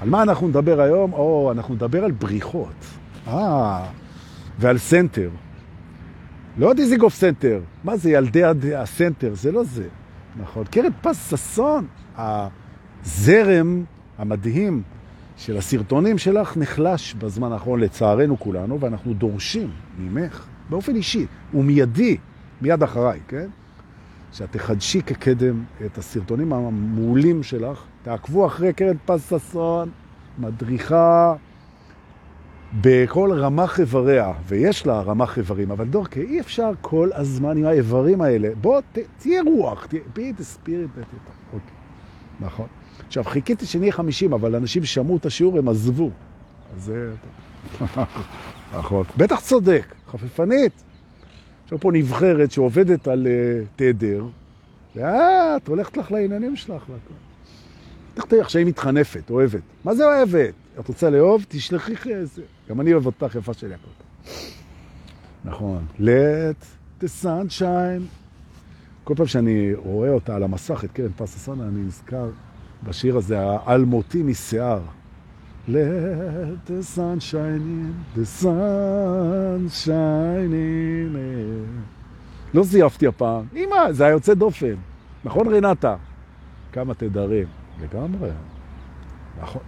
[0.00, 1.12] על מה אנחנו נדבר היום?
[1.12, 2.84] או, אנחנו נדבר על בריחות.
[3.26, 3.86] אה,
[4.58, 5.30] ועל סנטר.
[6.58, 7.60] לא דיזנגוף סנטר.
[7.84, 9.34] מה זה ילדי הסנטר?
[9.34, 9.88] זה לא זה.
[10.40, 10.64] נכון.
[10.64, 11.86] קרן פס ששון,
[12.16, 13.84] הזרם
[14.18, 14.82] המדהים
[15.36, 22.16] של הסרטונים שלך נחלש בזמן האחרון, לצערנו כולנו, ואנחנו דורשים ממך, באופן אישי ומיידי,
[22.62, 23.48] מיד אחריי, כן?
[24.32, 29.90] שאת תחדשי כקדם את הסרטונים המעולים שלך, תעקבו אחרי קרן פס ששון,
[30.38, 31.34] מדריכה
[32.80, 38.20] בכל רמ"ח איבריה, ויש לה רמ"ח איברים, אבל דורקה, אי אפשר כל הזמן עם האיברים
[38.20, 38.48] האלה.
[38.60, 41.00] בוא, ת, תהיה רוח, תהיה, be the spirit.
[41.52, 41.74] אוקיי,
[42.40, 42.66] נכון.
[43.06, 46.10] עכשיו, חיכיתי שנהיה 50, אבל אנשים שמעו את השיעור, הם עזבו.
[46.76, 47.12] אז זה...
[48.78, 49.04] נכון.
[49.16, 50.89] בטח צודק, חפיפנית.
[51.72, 54.24] יש פה נבחרת שעובדת על uh, תדר,
[54.96, 56.84] ואת הולכת לך לעניינים שלך.
[58.14, 59.62] בטח תראי עכשיו היא מתחנפת, אוהבת.
[59.84, 60.54] מה זה אוהבת?
[60.80, 61.44] את רוצה לאהוב?
[61.48, 62.42] תשלחי איזה...
[62.68, 63.90] גם אני אוהב אותך יפה שלי הכל.
[65.44, 65.86] נכון.
[65.98, 66.64] Let
[67.02, 68.02] the sunshine.
[69.04, 72.30] כל פעם שאני רואה אותה על המסך, את קרן פס הסונה, אני נזכר
[72.84, 74.80] בשיר הזה, האלמותי משיער.
[75.72, 81.16] Let the sun shine in, the sun shine in.
[82.54, 83.44] לא זייפתי הפעם.
[83.56, 84.74] אמא, זה היה יוצא דופן.
[85.24, 85.96] נכון, רנטה?
[86.72, 87.46] כמה תדרים.
[87.82, 88.30] לגמרי.
[89.40, 89.62] נכון.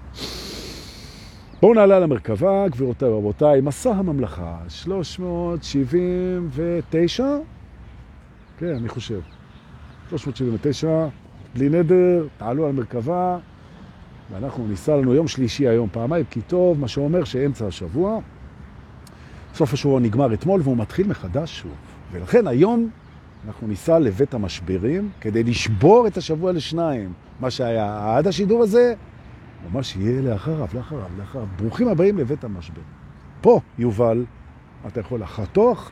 [1.61, 7.25] בואו נעלה למרכבה, גבירותיי ורבותיי, מסע הממלכה, 379?
[8.59, 9.21] כן, אני חושב.
[10.11, 11.07] 379,
[11.55, 13.39] בלי נדר, תעלו על מרכבה,
[14.33, 18.19] ואנחנו ניסע לנו יום שלישי היום פעמיים, כי טוב, מה שאומר שאמצע השבוע,
[19.55, 21.73] סוף השבוע נגמר אתמול והוא מתחיל מחדש שוב.
[22.13, 22.91] ולכן היום
[23.47, 27.13] אנחנו ניסע לבית המשברים כדי לשבור את השבוע לשניים.
[27.41, 28.95] מה שהיה עד השידור הזה,
[29.73, 31.47] ממש יהיה לאחריו, לאחריו, לאחריו.
[31.57, 32.81] ברוכים הבאים לבית המשבר.
[33.41, 34.25] פה, יובל,
[34.87, 35.91] אתה יכול לחתוך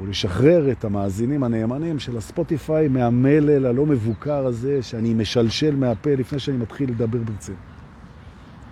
[0.00, 6.56] ולשחרר את המאזינים הנאמנים של הספוטיפיי מהמלל הלא מבוקר הזה שאני משלשל מהפה לפני שאני
[6.56, 7.60] מתחיל לדבר ברצינות.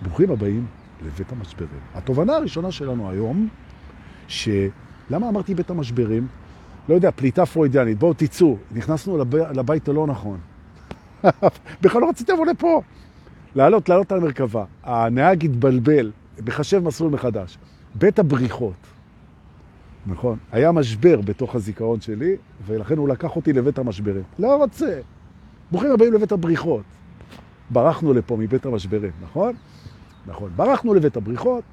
[0.01, 0.65] ברוכים הבאים
[1.05, 1.79] לבית המשברים.
[1.93, 3.47] התובנה הראשונה שלנו היום,
[4.27, 6.27] שלמה אמרתי בית המשברים?
[6.89, 7.99] לא יודע, פליטה פרוידיאנית.
[7.99, 9.35] בואו תצאו, נכנסנו לב...
[9.35, 10.39] לבית הלא נכון.
[11.81, 12.81] בכלל לא רציתי לבוא לפה.
[13.55, 14.65] לעלות, לעלות על מרכבה.
[14.83, 16.11] הנהג התבלבל,
[16.45, 17.57] מחשב מסלול מחדש.
[17.95, 18.73] בית הבריחות.
[20.05, 20.37] נכון.
[20.51, 22.35] היה משבר בתוך הזיכרון שלי,
[22.65, 24.23] ולכן הוא לקח אותי לבית המשברים.
[24.39, 24.99] לא רוצה.
[25.71, 26.83] ברוכים הבאים לבית הבריחות.
[27.69, 29.53] ברחנו לפה מבית המשברים, נכון?
[30.27, 30.51] נכון.
[30.55, 31.63] ברחנו לבית הבריחות.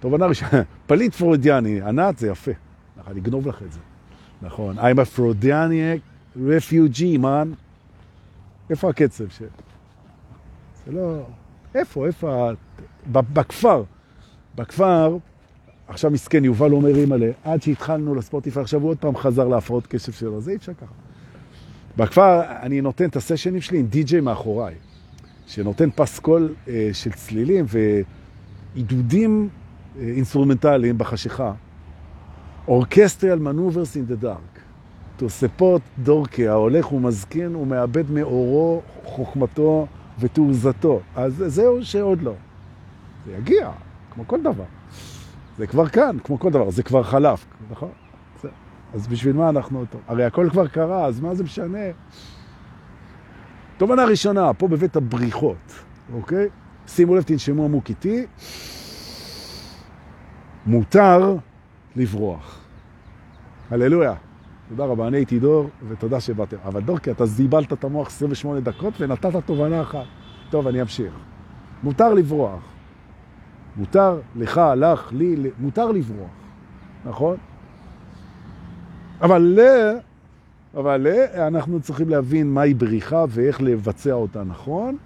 [0.00, 2.50] תובנה ראשונה, פליט פרוידיאני, ענת זה יפה.
[2.96, 3.80] נכון, אני אגנוב לך את זה.
[4.42, 4.78] נכון.
[4.78, 6.00] I'm a Freudianic
[6.36, 7.48] refugee, man.
[8.70, 9.42] איפה הקצב ש...
[10.86, 11.22] זה לא...
[11.74, 12.50] איפה, איפה...
[13.12, 13.82] בכפר.
[14.54, 15.16] בכפר,
[15.90, 20.12] עכשיו מסכן, יובל אומר אימא'לה, עד שהתחלנו לספוטיפיי, עכשיו הוא עוד פעם חזר להפרעות קשב
[20.12, 20.92] שלו, זה אי אפשר ככה.
[21.96, 24.74] בכפר אני נותן את הסשנים שלי עם די-ג'יי מאחוריי,
[25.46, 27.64] שנותן פסקול אה, של צלילים
[28.74, 29.48] ועידודים
[29.98, 31.52] אה, אינסטרומנטליים בחשיכה.
[32.68, 34.60] Orchestral Manoeuvres in the Dark.
[35.16, 39.86] תוספות דורקי, ההולך ומזקין ומאבד מאורו, חוכמתו
[40.18, 41.00] ותעוזתו.
[41.16, 42.34] אז זהו שעוד לא.
[43.26, 43.70] זה יגיע,
[44.10, 44.64] כמו כל דבר.
[45.60, 47.90] זה כבר כאן, כמו כל דבר, זה כבר חלף, נכון?
[48.42, 48.48] זה.
[48.94, 49.98] אז בשביל מה אנחנו אותו?
[50.08, 51.78] הרי הכל כבר קרה, אז מה זה משנה?
[53.76, 55.72] תובנה ראשונה, פה בבית הבריחות,
[56.12, 56.48] אוקיי?
[56.86, 58.26] שימו לב, תנשמו עמוק איתי.
[60.66, 61.36] מותר
[61.96, 62.60] לברוח.
[63.70, 64.14] הללויה.
[64.68, 66.56] תודה רבה, אני הייתי דור, ותודה שבאתם.
[66.64, 70.06] אבל דור, כי אתה זיבלת את המוח 28 דקות ונתת תובנה אחת.
[70.50, 71.12] טוב, אני אמשיך.
[71.82, 72.79] מותר לברוח.
[73.80, 76.30] מותר לך, לך, לי, מותר לברוח,
[77.04, 77.36] נכון?
[79.20, 79.58] אבל,
[80.74, 84.96] אבל אנחנו צריכים להבין מהי בריחה ואיך לבצע אותה נכון.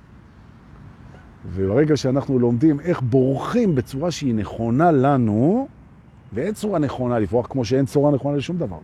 [1.46, 5.68] וברגע שאנחנו לומדים איך בורחים בצורה שהיא נכונה לנו,
[6.32, 8.78] ואין צורה נכונה לברוח, כמו שאין צורה נכונה לשום דבר.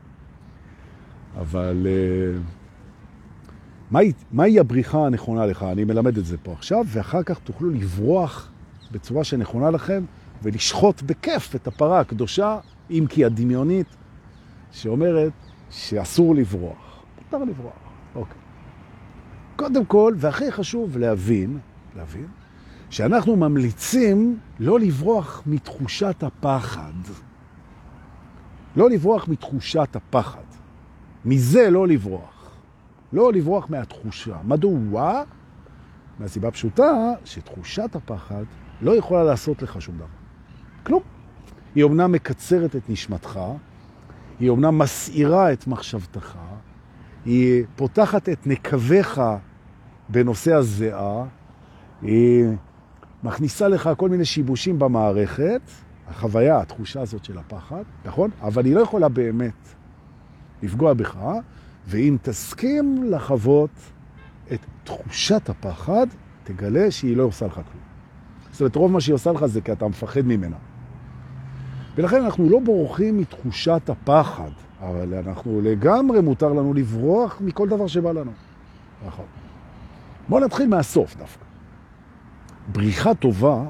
[1.39, 1.87] אבל
[3.91, 5.63] מהי, מהי הבריחה הנכונה לך?
[5.63, 8.51] אני מלמד את זה פה עכשיו, ואחר כך תוכלו לברוח
[8.93, 10.05] בצורה שנכונה לכם,
[10.43, 12.59] ולשחוט בכיף את הפרה הקדושה,
[12.91, 13.87] אם כי הדמיונית,
[14.73, 15.33] שאומרת
[15.71, 17.05] שאסור לברוח.
[17.25, 17.73] מותר לברוח,
[18.15, 18.37] אוקיי.
[19.57, 21.59] קודם כל, והכי חשוב להבין,
[21.97, 22.27] להבין,
[22.91, 26.93] שאנחנו ממליצים לא לברוח מתחושת הפחד.
[28.77, 30.43] לא לברוח מתחושת הפחד.
[31.25, 32.51] מזה לא לברוח.
[33.13, 34.37] לא לברוח מהתחושה.
[34.45, 35.23] מדוע?
[36.19, 38.45] מהסיבה פשוטה שתחושת הפחד
[38.83, 40.07] לא יכולה לעשות לך שום דבר.
[40.83, 41.03] כלום.
[41.75, 43.41] היא אומנם מקצרת את נשמתך,
[44.41, 46.39] היא אומנם מסעירה את מחשבתך,
[47.25, 49.21] היא פותחת את נקביך
[50.09, 51.25] בנושא הזיעה,
[52.03, 52.47] היא
[53.23, 55.61] מכניסה לך כל מיני שיבושים במערכת,
[56.09, 58.31] החוויה, התחושה הזאת של הפחד, נכון?
[58.43, 59.69] אבל היא לא יכולה באמת
[60.63, 61.19] לפגוע בך,
[61.87, 63.71] ואם תסכים לחוות
[64.53, 66.07] את תחושת הפחד,
[66.45, 67.90] תגלה שהיא לא עושה לך כלום.
[68.61, 70.57] זאת אומרת, רוב מה שהיא עושה לך זה כי אתה מפחד ממנה.
[71.95, 78.13] ולכן אנחנו לא בורחים מתחושת הפחד, אבל אנחנו לגמרי מותר לנו לברוח מכל דבר שבא
[78.13, 78.31] לנו.
[79.07, 79.25] נכון.
[80.29, 81.45] בואו נתחיל מהסוף דווקא.
[82.73, 83.65] בריחה טובה,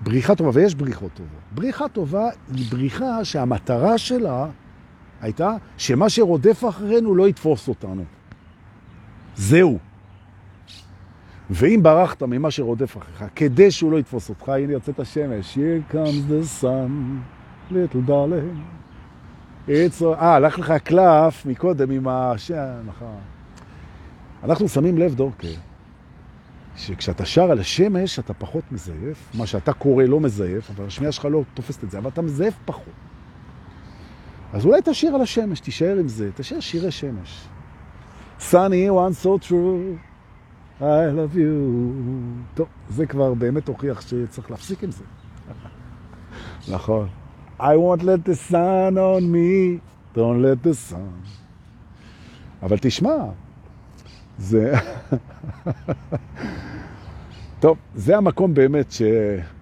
[0.00, 1.40] בריחה טובה, ויש בריחות טובות.
[1.54, 4.46] בריחה טובה היא בריחה שהמטרה שלה
[5.20, 8.04] הייתה שמה שרודף אחרינו לא יתפוס אותנו.
[9.36, 9.78] זהו.
[11.50, 16.30] ואם ברחת ממה שרודף אחריך, כדי שהוא לא יתפוס אותך, הנה יוצאת השמש, Here comes
[16.30, 16.90] the sun,
[17.72, 18.58] little darling.
[19.68, 23.18] אה, הלך לך הקלף מקודם עם השם, נכון.
[24.44, 25.48] אנחנו שמים לב, דורקר,
[26.76, 29.30] שכשאתה שר על השמש, אתה פחות מזייף.
[29.34, 32.54] מה שאתה קורא לא מזייף, אבל השמיעה שלך לא תופסת את זה, אבל אתה מזייף
[32.64, 32.94] פחות.
[34.52, 37.48] אז אולי תשאיר על השמש, תישאר עם זה, תשאיר שירי שמש.
[38.40, 40.09] Sunny one so true,
[40.80, 41.74] I love you.
[42.54, 45.04] טוב, זה כבר באמת הוכיח שצריך להפסיק עם זה.
[46.74, 47.08] נכון.
[47.58, 49.78] I won't let the sun on me,
[50.14, 51.28] don't let the sun.
[52.62, 53.16] אבל תשמע,
[54.38, 54.72] זה...
[57.60, 59.02] טוב, זה המקום באמת ש...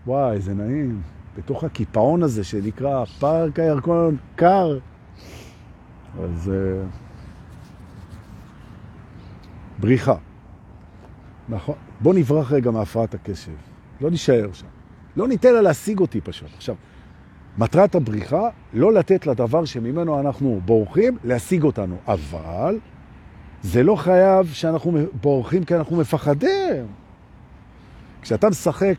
[0.07, 1.03] וואי, זה נעים.
[1.37, 4.79] בתוך הקיפאון הזה שנקרא פארק הירקון קר.
[6.25, 6.53] אז...
[6.55, 6.87] Uh...
[9.81, 10.15] בריחה.
[11.49, 11.75] נכון.
[12.01, 13.53] בוא נברח רגע מהפרעת הקשב.
[14.01, 14.67] לא נשאר שם.
[15.17, 16.49] לא ניתן לה להשיג אותי פשוט.
[16.57, 16.75] עכשיו,
[17.59, 21.97] מטרת הבריחה, לא לתת לדבר שממנו אנחנו בורחים, להשיג אותנו.
[22.07, 22.79] אבל
[23.63, 26.87] זה לא חייב שאנחנו בורחים כי אנחנו מפחדים.
[28.23, 28.95] כשאתה משחק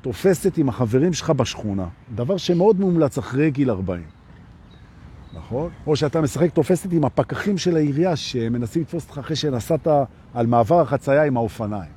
[0.00, 4.13] תופסת עם החברים שלך בשכונה, דבר שמאוד מומלץ אחרי גיל 40.
[5.36, 5.70] נכון?
[5.86, 9.86] או שאתה משחק תופסת עם הפקחים של העירייה שמנסים לתפוס אותך אחרי שנסעת
[10.34, 11.90] על מעבר החצייה עם האופניים.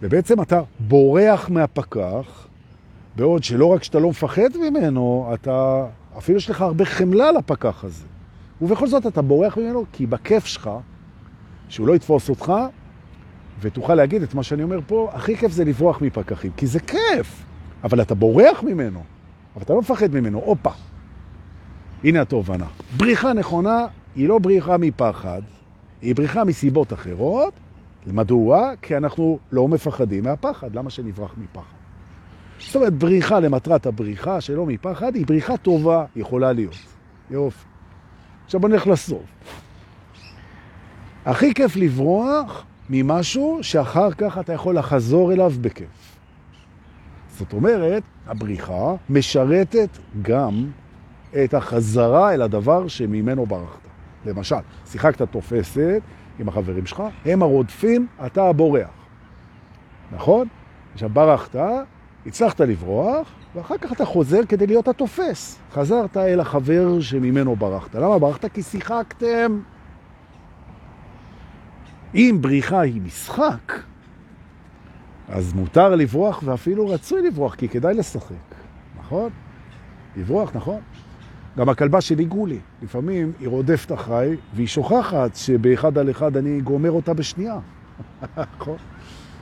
[0.00, 2.46] ובעצם אתה בורח מהפקח,
[3.16, 5.86] בעוד שלא רק שאתה לא מפחד ממנו, אתה,
[6.18, 8.04] אפילו יש לך הרבה חמלה לפקח הזה.
[8.62, 10.70] ובכל זאת אתה בורח ממנו כי בכיף שלך,
[11.68, 12.52] שהוא לא יתפוס אותך,
[13.60, 17.44] ותוכל להגיד את מה שאני אומר פה, הכי כיף זה לברוח מפקחים, כי זה כיף,
[17.84, 19.02] אבל אתה בורח ממנו,
[19.54, 20.70] אבל אתה לא מפחד ממנו, הופה.
[22.04, 22.66] הנה התובנה.
[22.96, 23.86] בריחה נכונה
[24.16, 25.42] היא לא בריחה מפחד,
[26.02, 27.54] היא בריחה מסיבות אחרות.
[28.06, 28.72] מדוע?
[28.82, 30.74] כי אנחנו לא מפחדים מהפחד.
[30.74, 31.76] למה שנברח מפחד?
[32.60, 36.76] זאת אומרת, בריחה למטרת הבריחה שלא מפחד היא בריחה טובה, יכולה להיות.
[37.30, 37.64] יופי.
[38.44, 39.22] עכשיו בוא נלך לסוף.
[41.24, 46.16] הכי כיף לברוח ממשהו שאחר כך אתה יכול לחזור אליו בכיף.
[47.38, 50.66] זאת אומרת, הבריחה משרתת גם
[51.44, 53.80] את החזרה אל הדבר שממנו ברחת.
[54.26, 54.56] למשל,
[54.86, 56.02] שיחקת תופסת
[56.38, 58.90] עם החברים שלך, הם הרודפים, אתה הבורח.
[60.12, 60.48] נכון?
[60.92, 61.56] עכשיו ברחת,
[62.26, 65.58] הצלחת לברוח, ואחר כך אתה חוזר כדי להיות התופס.
[65.72, 67.94] חזרת אל החבר שממנו ברחת.
[67.94, 68.44] למה ברחת?
[68.44, 69.60] כי שיחקתם.
[72.14, 73.72] אם בריחה היא משחק,
[75.28, 78.34] אז מותר לברוח ואפילו רצוי לברוח, כי כדאי לשחק,
[78.98, 79.30] נכון?
[80.16, 80.80] לברוח, נכון?
[81.58, 86.90] גם הכלבה שלי גולי, לפעמים היא רודפת אחריי והיא שוכחת שבאחד על אחד אני גומר
[86.90, 87.58] אותה בשנייה.
[88.56, 88.76] נכון?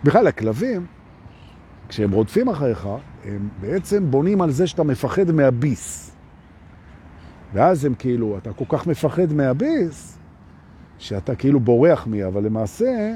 [0.05, 0.87] בכלל, הכלבים,
[1.89, 2.89] כשהם רודפים אחריך,
[3.25, 6.17] הם בעצם בונים על זה שאתה מפחד מהביס.
[7.53, 10.19] ואז הם כאילו, אתה כל כך מפחד מהביס,
[10.99, 13.15] שאתה כאילו בורח מי, אבל למעשה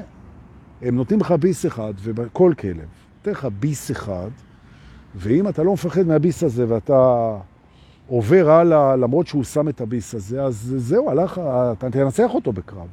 [0.81, 4.29] הם נותנים לך ביס אחד, וכל כלב, נותן לך ביס אחד,
[5.15, 7.37] ואם אתה לא מפחד מהביס הזה ואתה
[8.07, 11.41] עובר הלאה, למרות שהוא שם את הביס הזה, אז זהו, הלך,
[11.71, 12.87] אתה תנצח אותו בקרב.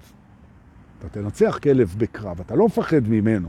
[0.99, 3.49] אתה תנצח כלב בקרב, אתה לא מפחד ממנו.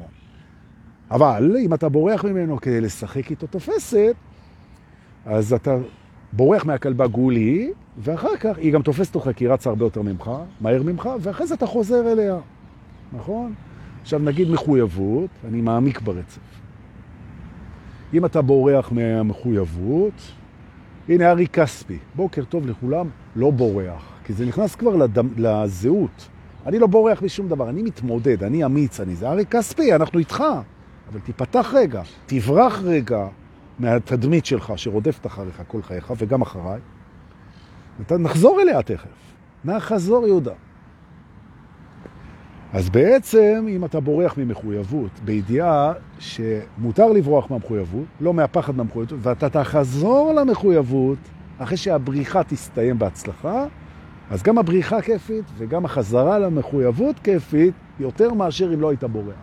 [1.11, 4.15] אבל אם אתה בורח ממנו כדי לשחק איתו תופסת,
[5.25, 5.77] אז אתה
[6.33, 10.31] בורח מהכלבה גולי, ואחר כך היא גם תופסת אותך כי היא רצה הרבה יותר ממך,
[10.61, 12.37] מהר ממך, ואחרי זה אתה חוזר אליה,
[13.13, 13.53] נכון?
[14.01, 16.39] עכשיו נגיד מחויבות, אני מעמיק ברצף.
[18.13, 20.13] אם אתה בורח מהמחויבות,
[21.09, 26.27] הנה ארי כספי, בוקר טוב לכולם, לא בורח, כי זה נכנס כבר לדם, לזהות.
[26.65, 29.29] אני לא בורח משום דבר, אני מתמודד, אני אמיץ, אני זה.
[29.29, 30.43] הרי כספי, אנחנו איתך,
[31.11, 33.27] אבל תיפתח רגע, תברח רגע
[33.79, 36.79] מהתדמית שלך שרודפת אחריך כל חייך וגם אחריי.
[38.11, 39.07] נחזור אליה תכף.
[39.65, 40.53] נחזור יהודה.
[42.73, 50.33] אז בעצם, אם אתה בורח ממחויבות, בידיעה שמותר לברוח מהמחויבות, לא מהפחד מהמחויבות, ואתה תחזור
[50.33, 51.17] למחויבות
[51.57, 53.65] אחרי שהבריחה תסתיים בהצלחה,
[54.29, 59.35] אז גם הבריחה כיפית וגם החזרה למחויבות כיפית יותר מאשר אם לא היית בורח.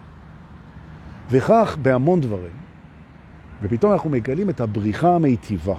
[1.31, 2.59] וכך בהמון דברים.
[3.63, 5.75] ופתאום אנחנו מגלים את הבריחה המיטיבה.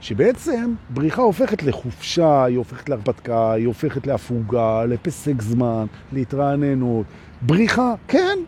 [0.00, 7.06] שבעצם בריחה הופכת לחופשה, היא הופכת להרפתקה, היא הופכת להפוגה, לפסק זמן, להתרעננות.
[7.42, 8.38] בריחה, כן,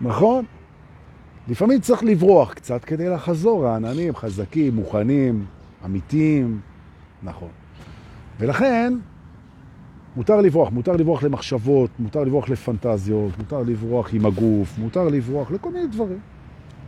[0.00, 0.44] נכון?
[1.48, 5.46] לפעמים צריך לברוח קצת כדי לחזור, העננים חזקים, מוכנים,
[5.84, 6.60] אמיתיים,
[7.22, 7.48] נכון.
[8.38, 8.94] ולכן,
[10.16, 15.72] מותר לברוח, מותר לברוח למחשבות, מותר לברוח לפנטזיות, מותר לברוח עם הגוף, מותר לברוח לכל
[15.72, 16.18] מיני דברים.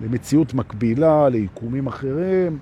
[0.00, 2.58] למציאות מקבילה, ליקומים אחרים.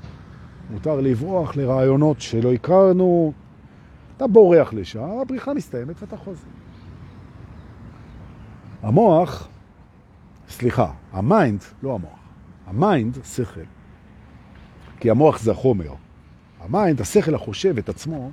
[0.70, 3.32] מותר לברוח לרעיונות שלא הכרנו.
[4.16, 6.46] אתה בורח לשם, הבריחה מסתיימת ואתה חוזר.
[8.82, 9.48] המוח,
[10.48, 12.18] סליחה, ה mind, לא המוח,
[12.66, 13.60] ה mind, שכל,
[15.00, 15.92] כי המוח זה החומר.
[16.60, 18.30] ה mind, השכל החושב את עצמו,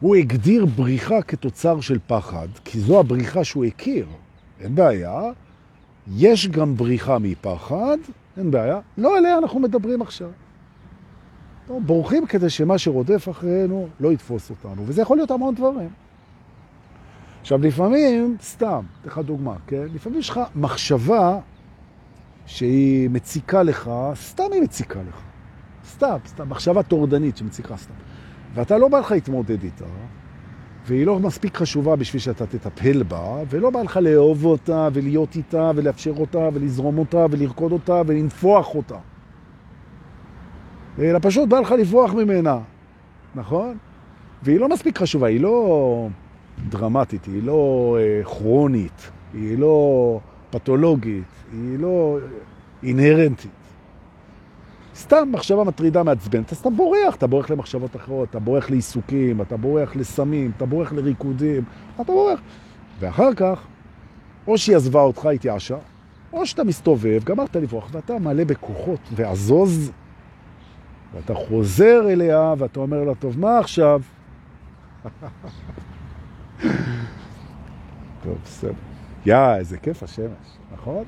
[0.00, 4.06] הוא הגדיר בריחה כתוצר של פחד, כי זו הבריחה שהוא הכיר.
[4.60, 5.22] אין בעיה.
[6.16, 7.98] יש גם בריחה מפחד,
[8.36, 8.80] אין בעיה.
[8.98, 10.30] לא עליה אנחנו מדברים עכשיו.
[11.80, 15.88] בורחים כדי שמה שרודף אחרינו לא יתפוס אותנו, וזה יכול להיות המון דברים.
[17.40, 19.84] עכשיו, לפעמים, סתם, אתן לך דוגמה, כן?
[19.94, 21.38] לפעמים יש לך מחשבה
[22.46, 25.20] שהיא מציקה לך, סתם היא מציקה לך.
[25.88, 27.94] סתם, סתם, מחשבה תורדנית שמציקה סתם.
[28.54, 29.84] ואתה לא בא לך להתמודד איתה,
[30.86, 35.70] והיא לא מספיק חשובה בשביל שאתה תטפל בה, ולא בא לך לאהוב אותה, ולהיות איתה,
[35.76, 38.98] ולאפשר אותה, ולזרום אותה, ולרקוד אותה, ולנפוח אותה.
[40.98, 42.58] אלא פשוט בא לך לברוח ממנה,
[43.34, 43.76] נכון?
[44.42, 46.08] והיא לא מספיק חשובה, היא לא
[46.68, 50.18] דרמטית, היא לא אה, כרונית, היא לא
[50.50, 52.18] פתולוגית, היא לא
[52.82, 53.50] אינהרנטית.
[54.96, 59.56] סתם מחשבה מטרידה מעצבנת, אז אתה בורח, אתה בורח למחשבות אחרות, אתה בורח לעיסוקים, אתה
[59.56, 61.62] בורח לסמים, אתה בורח לריקודים,
[61.94, 62.40] אתה בורח.
[63.00, 63.60] ואחר כך,
[64.46, 65.76] או שהיא עזבה אותך, התייאשה,
[66.32, 69.92] או שאתה מסתובב, גמרת לברוח, ואתה מלא בכוחות ועזוז
[71.14, 74.02] ואתה חוזר אליה ואתה אומר לה, טוב, מה עכשיו?
[78.22, 78.72] טוב, בסדר.
[79.26, 81.04] יא, איזה כיף השמש, נכון?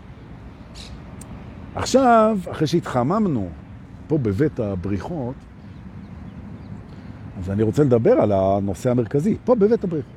[1.75, 3.49] עכשיו, אחרי שהתחממנו
[4.09, 5.35] פה בבית הבריחות,
[7.39, 10.13] אז אני רוצה לדבר על הנושא המרכזי, פה בבית הבריחות.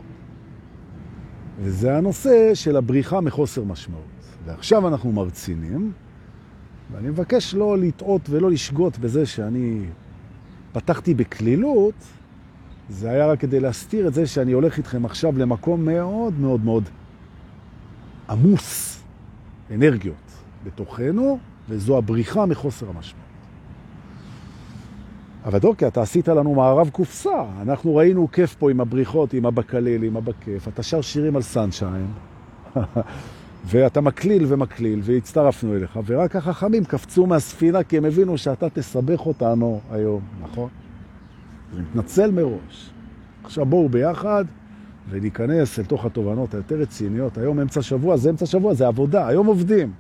[1.60, 4.04] וזה הנושא של הבריחה מחוסר משמעות.
[4.46, 5.92] ועכשיו אנחנו מרצינים,
[6.92, 9.86] ואני מבקש לא לטעות ולא לשגות בזה שאני
[10.72, 11.94] פתחתי בכלילות,
[12.90, 16.84] זה היה רק כדי להסתיר את זה שאני הולך איתכם עכשיו למקום מאוד מאוד מאוד
[18.30, 19.04] עמוס
[19.72, 20.16] אנרגיות
[20.64, 21.40] בתוכנו,
[21.70, 23.28] וזו הבריחה מחוסר המשמעות.
[25.46, 27.44] אבל דורקי, אתה עשית לנו מערב קופסה.
[27.62, 30.68] אנחנו ראינו כיף פה עם הבריחות, עם הבקליל, עם הבכיף.
[30.68, 32.08] אתה שר שירים על סנשיין.
[33.66, 39.82] ואתה מקליל ומקליל, והצטרפנו אליך, ורק החכמים קפצו מהספינה כי הם הבינו שאתה תסבך אותנו
[39.92, 40.70] היום, נכון?
[41.74, 42.92] אני מתנצל מראש.
[43.44, 44.46] עכשיו בואו ביחד
[45.10, 47.38] וניכנס אל תוך התובנות היותר רציניות.
[47.38, 49.92] היום אמצע שבוע, זה אמצע שבוע, זה עבודה, היום עובדים.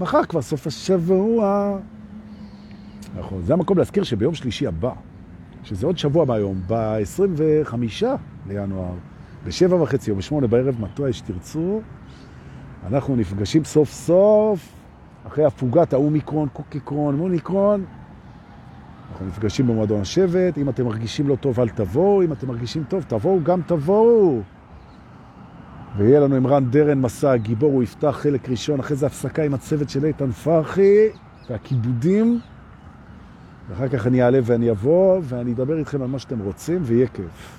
[0.00, 1.78] מחר כבר סוף השבוע.
[3.18, 4.92] נכון, זה המקום להזכיר שביום שלישי הבא,
[5.64, 7.74] שזה עוד שבוע מהיום, ב-25
[8.46, 8.94] לינואר,
[9.46, 11.80] בשבע וחצי או בשמונה בערב, מתי שתרצו,
[12.86, 14.72] אנחנו נפגשים סוף סוף,
[15.26, 17.84] אחרי הפוגת האומיקרון, קוקיקרון, מוניקרון,
[19.12, 23.04] אנחנו נפגשים במועדון השבט, אם אתם מרגישים לא טוב אל תבואו, אם אתם מרגישים טוב
[23.08, 24.40] תבואו, גם תבואו.
[25.96, 29.54] ויהיה לנו עם רן דרן מסע הגיבור, הוא יפתח חלק ראשון, אחרי זה הפסקה עם
[29.54, 31.08] הצוות של איתן פרחי
[31.50, 32.40] והכיבודים.
[33.68, 37.57] ואחר כך אני אעלה ואני אבוא ואני אדבר איתכם על מה שאתם רוצים ויהיה כיף.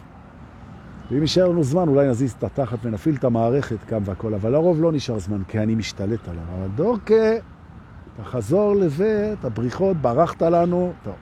[1.12, 4.82] ואם יישאר לנו זמן, אולי נזיז את התחת ונפעיל את המערכת כאן והכל, אבל לרוב
[4.82, 6.44] לא נשאר זמן, כי אני משתלט עליו.
[6.60, 7.34] אבל דורקה,
[8.18, 10.94] תחזור לבית, הבריחות, ברחת לנו.
[11.04, 11.13] טוב.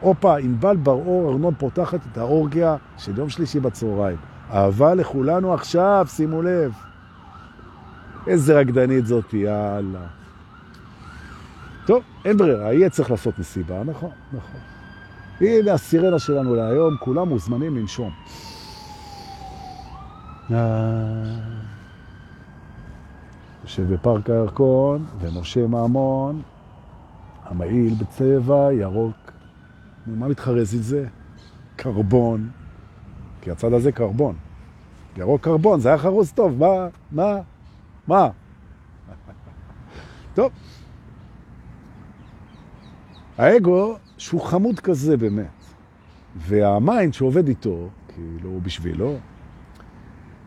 [0.00, 4.16] הופה, ענבל בר-אור, ארנון פותחת את האורגיה של יום שלישי בצהריים.
[4.50, 6.72] אהבה לכולנו עכשיו, שימו לב.
[8.26, 10.06] איזה רקדנית זאת, יאללה.
[11.86, 14.60] טוב, אין ברירה, יהיה צריך לעשות מסיבה, נכון, נכון.
[15.40, 18.10] הנה הסירנה שלנו להיום, כולם מוזמנים לנשום.
[20.50, 20.62] יושב
[23.94, 26.42] בפארק הירקון, ומשה מעמון,
[27.44, 29.32] המעיל בצבע ירוק.
[30.06, 31.06] מה מתחרז עם זה?
[31.76, 32.50] קרבון.
[33.40, 34.36] כי הצד הזה קרבון.
[35.16, 36.88] ירוק קרבון, זה היה חרוז טוב, מה?
[37.12, 37.40] מה?
[38.06, 38.28] מה?
[40.34, 40.52] טוב.
[43.38, 45.64] האגו, שהוא חמוד כזה באמת,
[46.36, 49.16] וה mind שעובד איתו, כאילו בשבילו,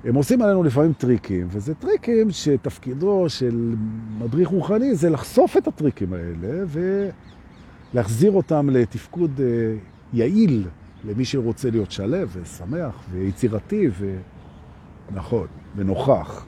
[0.05, 3.75] הם עושים עלינו לפעמים טריקים, וזה טריקים שתפקידו של
[4.19, 6.63] מדריך רוחני זה לחשוף את הטריקים האלה
[7.93, 9.75] ולהחזיר אותם לתפקוד אה,
[10.13, 10.67] יעיל
[11.05, 13.89] למי שרוצה להיות שלו ושמח ויצירתי
[15.12, 16.45] ונכון ונוכח.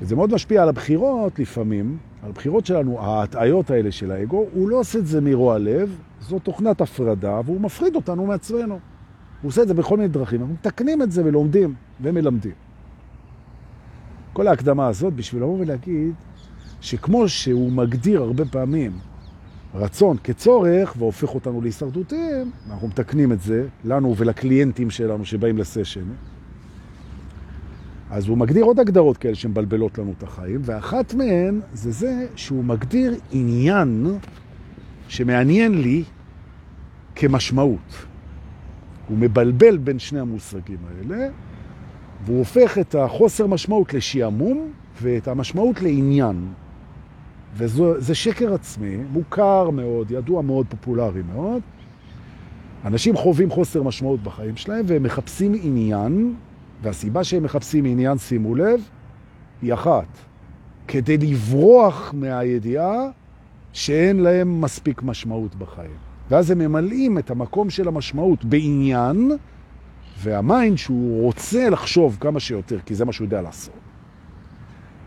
[0.00, 4.76] וזה מאוד משפיע על הבחירות לפעמים, על הבחירות שלנו, ההטעיות האלה של האגו, הוא לא
[4.76, 8.78] עושה את זה מרוע לב, זו תוכנת הפרדה והוא מפריד אותנו מעצמנו.
[9.42, 12.52] הוא עושה את זה בכל מיני דרכים, אנחנו מתקנים את זה ולומדים ומלמדים.
[14.32, 16.14] כל ההקדמה הזאת בשביל לבוא ולהגיד
[16.80, 18.92] שכמו שהוא מגדיר הרבה פעמים
[19.74, 26.04] רצון כצורך והופך אותנו להישרדותיים, אנחנו מתקנים את זה לנו ולקליינטים שלנו שבאים לסשן.
[28.10, 32.64] אז הוא מגדיר עוד הגדרות כאלה שמבלבלות לנו את החיים, ואחת מהן זה זה שהוא
[32.64, 34.06] מגדיר עניין
[35.08, 36.04] שמעניין לי
[37.14, 38.06] כמשמעות.
[39.08, 41.28] הוא מבלבל בין שני המושגים האלה,
[42.24, 44.70] והוא הופך את החוסר משמעות לשיעמום
[45.02, 46.48] ואת המשמעות לעניין.
[47.54, 51.62] וזה שקר עצמי, מוכר מאוד, ידוע מאוד, פופולרי מאוד.
[52.84, 56.34] אנשים חווים חוסר משמעות בחיים שלהם והם מחפשים עניין,
[56.82, 58.80] והסיבה שהם מחפשים עניין, שימו לב,
[59.62, 60.06] היא אחת.
[60.88, 63.08] כדי לברוח מהידיעה
[63.72, 65.96] שאין להם מספיק משמעות בחיים.
[66.30, 69.30] ואז הם ממלאים את המקום של המשמעות בעניין,
[70.22, 73.74] והמיינד שהוא רוצה לחשוב כמה שיותר, כי זה מה שהוא יודע לעשות.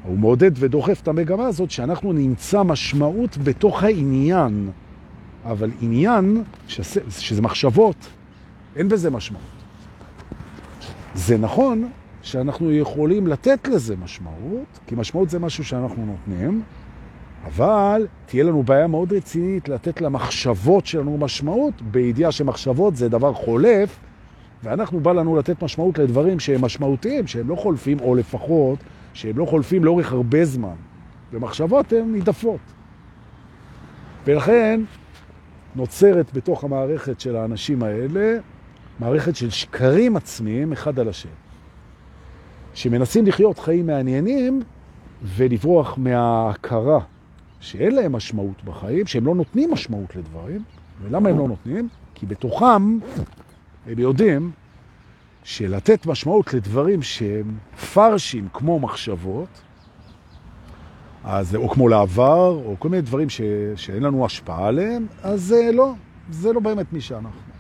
[0.03, 4.70] הוא מעודד ודוחף את המגמה הזאת שאנחנו נמצא משמעות בתוך העניין,
[5.45, 7.95] אבל עניין, שזה, שזה מחשבות,
[8.76, 9.43] אין בזה משמעות.
[11.15, 11.89] זה נכון
[12.21, 16.62] שאנחנו יכולים לתת לזה משמעות, כי משמעות זה משהו שאנחנו נותנים,
[17.45, 23.99] אבל תהיה לנו בעיה מאוד רצינית לתת למחשבות שלנו משמעות, בידיעה שמחשבות זה דבר חולף,
[24.63, 28.80] ואנחנו בא לנו לתת משמעות לדברים שהם משמעותיים, שהם לא חולפים, או לפחות
[29.13, 30.76] שהם לא חולפים לאורך הרבה זמן.
[31.34, 32.60] ומחשבות הן נידפות.
[34.26, 34.82] ולכן
[35.76, 38.38] נוצרת בתוך המערכת של האנשים האלה
[38.99, 41.30] מערכת של שקרים עצמיים אחד על השם,
[42.73, 44.62] שמנסים לחיות חיים מעניינים
[45.23, 46.99] ולברוח מההכרה
[47.60, 50.63] שאין להם משמעות בחיים, שהם לא נותנים משמעות לדברים.
[51.02, 51.88] ולמה הם לא נותנים?
[52.15, 52.97] כי בתוכם
[53.88, 54.52] הם יודעים
[55.43, 57.58] שלתת משמעות לדברים שהם
[57.93, 59.62] פרשים כמו מחשבות,
[61.24, 63.41] אז, או כמו לעבר, או כל מיני דברים ש,
[63.76, 65.93] שאין לנו השפעה עליהם, אז זה לא,
[66.30, 67.54] זה לא באמת מי שאנחנו.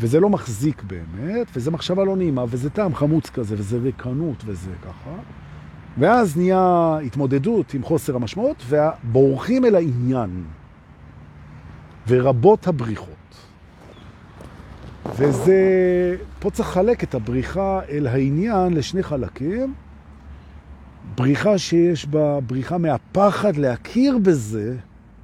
[0.00, 4.70] וזה לא מחזיק באמת, וזה מחשבה לא נעימה, וזה טעם חמוץ כזה, וזה ריקנות, וזה
[4.82, 5.10] ככה.
[5.98, 10.44] ואז נהיה התמודדות עם חוסר המשמעות, ובורחים אל העניין.
[12.08, 13.19] ורבות הבריחות.
[15.06, 19.74] וזה, פה צריך לחלק את הבריחה אל העניין לשני חלקים.
[21.14, 24.76] בריחה שיש בה בריחה מהפחד להכיר בזה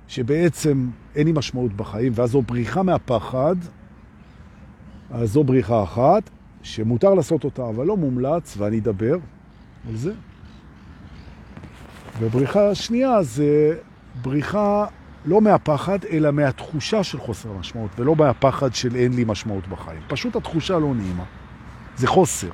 [0.09, 3.57] שבעצם אין לי משמעות בחיים, ואז זו בריחה מהפחד,
[5.11, 6.31] אז זו בריחה אחת,
[6.63, 9.15] שמותר לעשות אותה, אבל לא מומלץ, ואני אדבר
[9.89, 10.13] על זה.
[12.21, 13.77] ובריחה השנייה זה
[14.23, 14.87] בריחה
[15.27, 20.01] לא מהפחד, אלא מהתחושה של חוסר משמעות, ולא מהפחד של אין לי משמעות בחיים.
[20.09, 21.25] פשוט התחושה לא נעימה.
[21.97, 22.51] זה חוסר.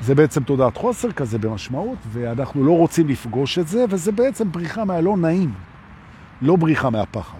[0.00, 4.84] זה בעצם תודעת חוסר כזה במשמעות, ואנחנו לא רוצים לפגוש את זה, וזה בעצם בריחה
[4.84, 5.52] מהלא נעים,
[6.42, 7.38] לא בריחה מהפחד.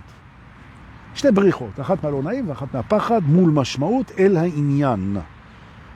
[1.14, 5.16] שתי בריחות, אחת מהלא נעים ואחת מהפחד, מול משמעות אל העניין.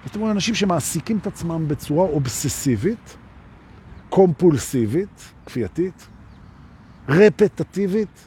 [0.06, 3.16] זאת אומרת, אנשים שמעסיקים את עצמם בצורה אובססיבית,
[4.08, 6.08] קומפולסיבית, כפייתית,
[7.08, 8.26] רפטטיבית,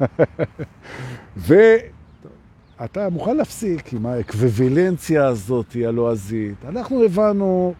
[1.36, 6.64] ואתה מוכן להפסיק עם האקוויבילנציה הזאת הלועזית.
[6.68, 7.74] אנחנו הבנו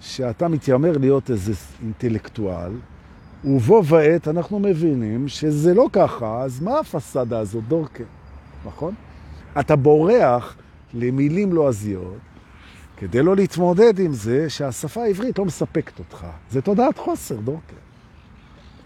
[0.00, 1.52] שאתה מתיימר להיות איזה
[1.82, 2.72] אינטלקטואל,
[3.44, 8.04] ובו ועת אנחנו מבינים שזה לא ככה, אז מה הפסדה הזאת, דורקה?
[8.64, 8.94] נכון?
[9.60, 10.56] אתה בורח
[10.94, 12.18] למילים לועזיות,
[12.96, 16.26] כדי לא להתמודד עם זה שהשפה העברית לא מספקת אותך.
[16.50, 17.76] זה תודעת חוסר, דורקר.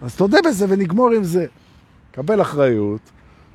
[0.03, 1.47] אז תודה בזה ונגמור עם זה.
[2.15, 3.01] קבל אחריות,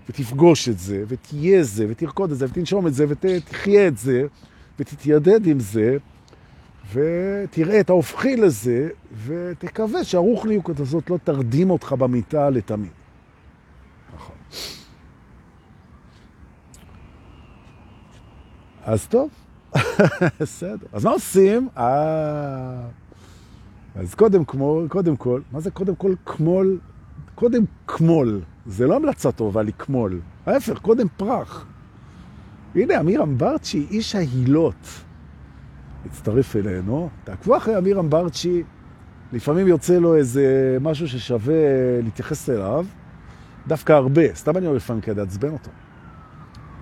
[0.10, 4.24] ותפגוש את זה, ותהיה זה, ותרקוד את זה, ותנשום את זה, ותחיה את זה,
[4.80, 5.98] ותתיידד עם זה,
[6.94, 8.90] ותראה את ההופכי לזה,
[9.26, 12.92] ותקווה שהרוחניות הזאת לא תרדים אותך במיטה לתמיד.
[14.16, 14.36] נכון.
[18.84, 19.30] אז טוב,
[20.40, 20.88] בסדר.
[20.94, 21.70] אז מה עושים?
[21.78, 22.88] אה...
[23.96, 26.80] אז קודם כל, קודם כל, מה זה קודם כל כמול?
[27.36, 28.42] קודם כמול.
[28.66, 30.20] זה לא המלצה טובה לקמול.
[30.46, 31.66] ההפך, קודם פרח.
[32.76, 34.88] הנה, אמיר אמברצ'י, איש ההילות.
[36.06, 37.10] הצטרף אלינו.
[37.24, 38.64] תעקבו אחרי אמיר אמברצ'י,
[39.34, 41.56] לפעמים יוצא לו איזה משהו ששווה
[42.04, 42.86] להתייחס אליו,
[43.68, 44.36] דווקא הרבה.
[44.36, 45.72] סתם אני אומר לפעמים כדי לעצבן אותו.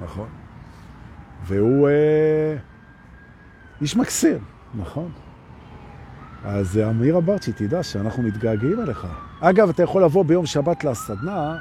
[0.04, 0.28] נכון.
[1.46, 2.58] והוא אה,
[3.82, 4.40] איש מקסיר,
[4.76, 5.12] נכון.
[6.46, 9.08] אז אמיר אמברצ'י, תדע שאנחנו מתגעגעים אליך.
[9.40, 11.58] אגב, אתה יכול לבוא ביום שבת לסדנה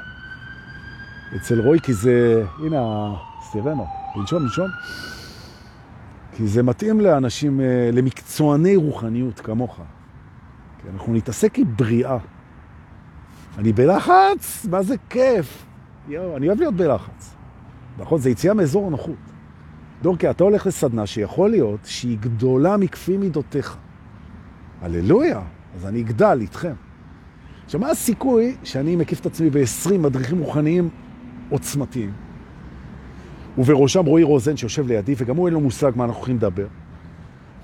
[1.35, 4.67] אצל רוי, כי זה, הנה הסירנו, לנשום, לנשום.
[6.31, 9.79] כי זה מתאים לאנשים, אה, למקצועני רוחניות כמוך.
[10.81, 12.17] כי אנחנו נתעסק עם בריאה.
[13.57, 14.65] אני בלחץ?
[14.69, 15.65] מה זה כיף?
[16.07, 17.35] יו, אני אוהב להיות בלחץ.
[17.97, 18.19] נכון?
[18.19, 19.15] זה יציאה מאזור הנוחות.
[20.01, 23.77] דורקי, אתה הולך לסדנה שיכול להיות שהיא גדולה מכפי מידותיך.
[24.81, 25.41] הללויה,
[25.75, 26.73] אז אני אגדל איתכם.
[27.65, 30.89] עכשיו, מה הסיכוי שאני מקיף את עצמי ב-20 מדריכים רוחניים
[31.49, 32.11] עוצמתיים?
[33.57, 36.67] ובראשם רועי רוזן שיושב לידי, וגם הוא אין לו מושג מה אנחנו הולכים לדבר.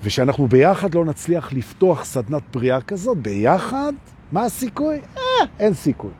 [0.02, 3.92] ושאנחנו ביחד לא נצליח לפתוח סדנת בריאה כזאת, ביחד,
[4.32, 5.00] מה הסיכוי?
[5.16, 6.10] אה, אין סיכוי.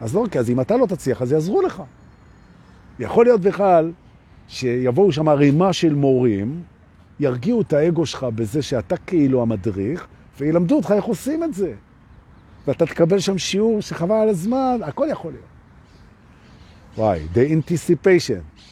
[0.00, 1.82] אז לא, אז אם אתה לא תצליח, אז יעזרו לך.
[2.98, 3.92] יכול להיות בכלל
[4.48, 6.62] שיבואו שם רימה של מורים,
[7.20, 10.06] ירגיעו את האגו שלך בזה שאתה כאילו המדריך,
[10.38, 11.74] וילמדו אותך איך עושים את זה.
[12.66, 15.44] ואתה תקבל שם שיעור שחבל על הזמן, הכל יכול להיות.
[16.96, 18.62] וואי, the anticipation.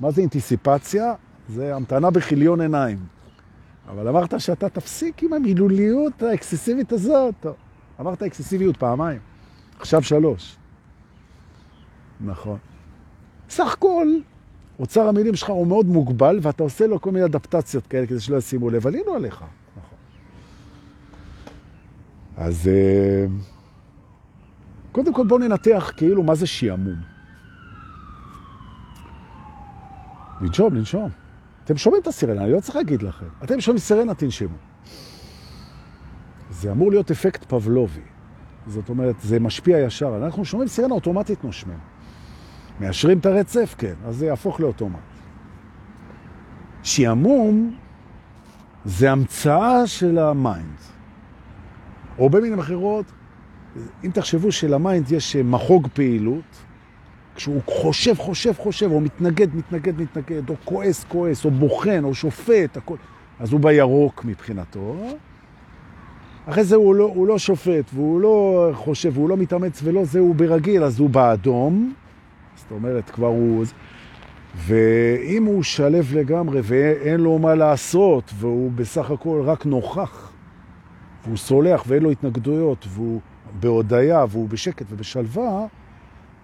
[0.00, 1.14] מה זה אינטיסיפציה?
[1.48, 2.98] זה המתנה בחיליון עיניים.
[3.88, 7.46] אבל אמרת שאתה תפסיק עם המילוליות האקססיבית הזאת.
[8.00, 9.20] אמרת אקססיביות פעמיים,
[9.80, 10.56] עכשיו שלוש.
[12.20, 12.58] נכון.
[13.50, 14.06] סך הכל,
[14.78, 18.36] אוצר המילים שלך הוא מאוד מוגבל, ואתה עושה לו כל מיני אדפטציות כאלה כדי שלא
[18.36, 18.86] ישימו לב.
[18.86, 19.34] עלינו עליך.
[19.34, 19.98] נכון.
[22.36, 23.26] אז אה,
[24.92, 26.96] קודם כל בואו ננתח כאילו מה זה שיעמום.
[30.40, 31.10] לנשום, לנשום.
[31.64, 33.26] אתם שומעים את הסירנה, אני לא צריך להגיד לכם.
[33.44, 34.56] אתם שומעים סירנה, תנשמו.
[36.50, 38.00] זה אמור להיות אפקט פבלובי.
[38.66, 40.16] זאת אומרת, זה משפיע ישר.
[40.16, 41.78] אנחנו שומעים סירנה, אוטומטית נושמים.
[42.80, 44.98] מאשרים את הרצף, כן, אז זה יהפוך לאוטומט.
[46.82, 47.76] שיעמום
[48.84, 50.78] זה המצאה של ה mind.
[52.18, 53.04] או במילים אחרות,
[54.04, 56.44] אם תחשבו של mind יש מחוג פעילות,
[57.34, 62.76] כשהוא חושב, חושב, חושב, או מתנגד, מתנגד, מתנגד, או כועס, כועס, או בוחן, או שופט,
[62.76, 62.96] הכל,
[63.40, 64.96] אז הוא בירוק מבחינתו.
[66.46, 70.18] אחרי זה הוא לא, הוא לא שופט, והוא לא חושב, והוא לא מתאמץ, ולא זה,
[70.18, 71.94] הוא ברגיל, אז הוא באדום.
[72.68, 73.64] זאת אומרת, כבר הוא...
[74.56, 80.32] ואם הוא שלב לגמרי ואין לו מה לעשות, והוא בסך הכל רק נוכח,
[81.24, 83.20] והוא סולח ואין לו התנגדויות, והוא
[83.60, 85.66] בהודיה, והוא בשקט ובשלווה,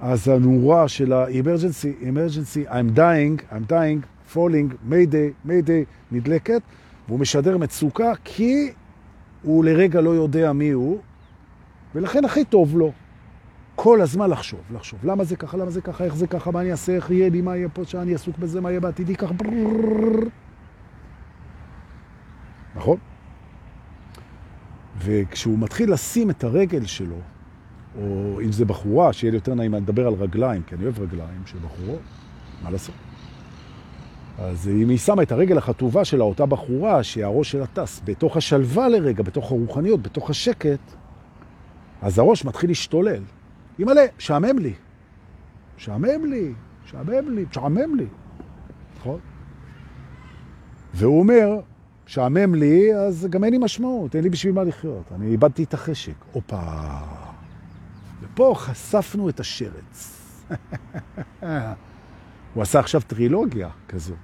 [0.00, 6.62] אז הנורה של ה-emergency, emergency, I'm dying, I'm dying, falling, mayday, mayday, נדלקת,
[7.08, 8.72] והוא משדר מצוקה כי
[9.42, 10.98] הוא לרגע לא יודע מי הוא,
[11.94, 12.92] ולכן הכי טוב לו.
[13.84, 15.00] כל הזמן לחשוב, לחשוב.
[15.04, 17.40] למה זה ככה, למה זה ככה, איך זה ככה, מה אני אעשה, איך יהיה לי,
[17.40, 19.34] מה יהיה פה, שאני עסוק בזה, מה יהיה בעתידי, ככה
[22.76, 22.96] נכון?
[24.98, 27.16] וכשהוא מתחיל לשים את הרגל שלו
[27.98, 31.42] או אם זה בחורה, שיהיה לי יותר נעים לדבר על רגליים, כי אני אוהב רגליים
[31.46, 32.00] של בחורות,
[32.62, 32.94] מה לעשות?
[34.38, 38.88] אז אם היא שמה את הרגל החטובה שלה, אותה בחורה, שהראש שלה טס בתוך השלווה
[38.88, 40.94] לרגע, בתוך הרוחניות, בתוך השקט,
[42.02, 43.22] אז הראש מתחיל להשתולל.
[43.78, 44.74] היא מלא, שעמם לי.
[45.76, 46.52] שעמם לי,
[46.84, 48.06] שעמם לי, שעמם לי.
[48.98, 49.20] נכון?
[50.94, 51.60] והוא אומר,
[52.06, 55.12] שעמם לי, אז גם אין לי משמעות, אין לי בשביל מה לחיות.
[55.14, 56.14] אני איבדתי את החשק.
[56.32, 56.62] הופה.
[58.20, 60.20] ופה חשפנו את השרץ.
[62.54, 64.16] הוא עשה עכשיו טרילוגיה כזאת.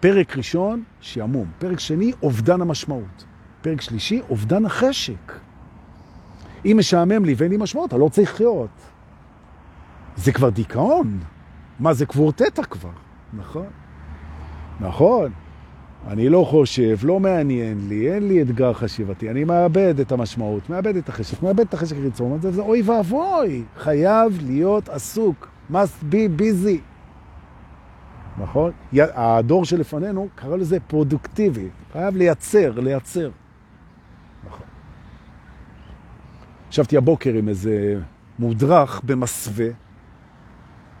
[0.00, 1.50] פרק ראשון, שעמום.
[1.58, 3.24] פרק שני, אובדן המשמעות.
[3.62, 5.32] פרק שלישי, אובדן החשק.
[6.66, 8.70] אם משעמם לי ואין לי משמעות, אני לא צריך לחיות.
[10.16, 11.18] זה כבר דיכאון.
[11.80, 12.90] מה, זה קוורטטה כבר,
[13.32, 13.66] נכון?
[14.80, 15.32] נכון.
[16.06, 20.96] אני לא חושב, לא מעניין לי, אין לי אתגר חשיבתי, אני מאבד את המשמעות, מאבד
[20.96, 26.40] את החשק, מאבד את החשק ריצון, זה, זה אוי ואבוי, חייב להיות עסוק, must be
[26.40, 26.78] busy.
[28.38, 28.72] נכון?
[28.94, 33.30] הדור שלפנינו קרא לזה פרודוקטיבי, חייב לייצר, לייצר.
[34.46, 34.66] נכון.
[36.70, 38.00] ישבתי הבוקר עם איזה
[38.38, 39.68] מודרך במסווה.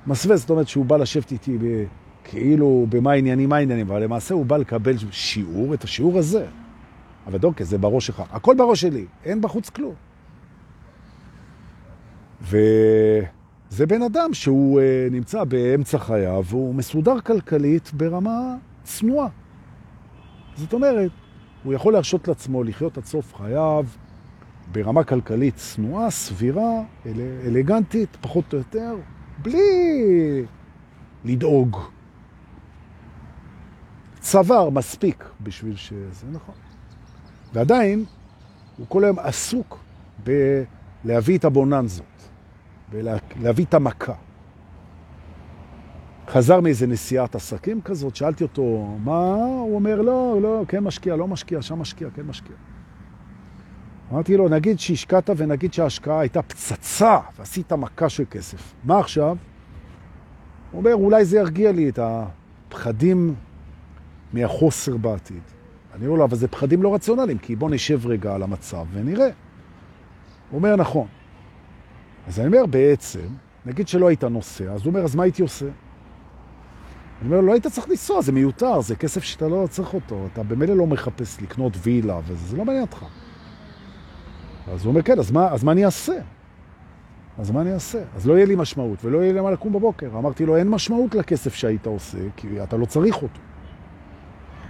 [0.06, 1.58] מסווה זאת אומרת שהוא בא לשבת איתי.
[2.24, 6.46] כאילו במה העניינים, מה העניינים, אבל למעשה הוא בא לקבל שיעור, את השיעור הזה.
[7.26, 8.22] אבל דוקא, זה בראש שלך.
[8.30, 9.94] הכל בראש שלי, אין בחוץ כלום.
[12.42, 19.28] וזה בן אדם שהוא uh, נמצא באמצע חייו, והוא מסודר כלכלית ברמה צנועה.
[20.56, 21.10] זאת אומרת,
[21.64, 23.86] הוא יכול להרשות לעצמו לחיות עד סוף חייו
[24.76, 28.96] ברמה כלכלית צנועה, סבירה, אל, אלגנטית, פחות או יותר,
[29.42, 30.44] בלי
[31.24, 31.76] לדאוג.
[34.20, 36.54] צבר מספיק בשביל שזה נכון.
[37.52, 38.04] ועדיין,
[38.76, 39.78] הוא כל היום עסוק
[40.24, 42.28] בלהביא את הבוננזות,
[42.90, 44.14] ולהביא את המכה.
[46.28, 49.34] חזר מאיזה נסיעת עסקים כזאת, שאלתי אותו, מה?
[49.34, 52.56] הוא אומר, לא, לא, כן משקיע, לא משקיע, שם משקיע, כן משקיע.
[54.12, 58.74] אמרתי לו, נגיד שהשקעת ונגיד שההשקעה הייתה פצצה ועשית מכה של כסף.
[58.84, 59.36] מה עכשיו?
[60.70, 63.34] הוא אומר, אולי זה ירגיע לי את הפחדים
[64.32, 65.42] מהחוסר בעתיד.
[65.94, 69.28] אני אומר לו, אבל זה פחדים לא רציונליים, כי בוא נשב רגע על המצב ונראה.
[70.50, 71.06] הוא אומר, נכון.
[72.26, 73.26] אז אני אומר, בעצם,
[73.66, 75.66] נגיד שלא היית נוסע, אז הוא אומר, אז מה הייתי עושה?
[77.22, 80.42] אני אומר, לא היית צריך לנסוע, זה מיותר, זה כסף שאתה לא צריך אותו, אתה
[80.42, 83.04] במילא לא מחפש לקנות וילה, וזה לא מעניין אותך.
[84.72, 86.14] אז הוא אומר, כן, אז מה, אז מה אני אעשה?
[87.38, 88.02] אז מה אני אעשה?
[88.16, 90.08] אז לא יהיה לי משמעות, ולא יהיה לי מה לקום בבוקר.
[90.18, 93.40] אמרתי לו, אין משמעות לכסף שהיית עושה, כי אתה לא צריך אותו.